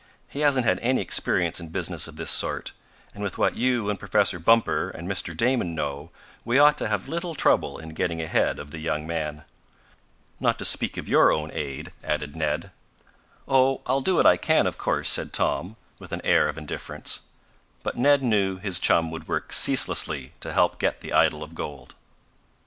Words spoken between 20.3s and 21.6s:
to help get the idol of